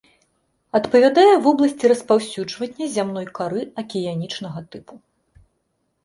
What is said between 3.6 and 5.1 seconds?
акіянічнага тыпу.